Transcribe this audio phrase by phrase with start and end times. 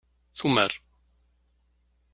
[0.37, 0.71] Tumar.